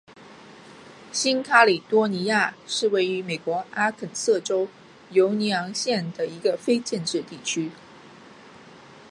[1.11, 4.67] 新喀里多尼亚是位于美国阿肯色州
[5.11, 7.69] 犹尼昂县的一个非建制地区。